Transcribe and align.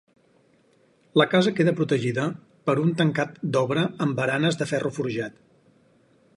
La 1.21 1.27
casa 1.33 1.53
queda 1.59 1.73
protegida 1.81 2.25
per 2.69 2.75
un 2.85 2.95
tancat 3.03 3.37
d'obra 3.57 3.87
amb 4.07 4.21
baranes 4.21 4.61
de 4.63 4.71
ferro 4.75 4.97
forjat. 5.01 5.41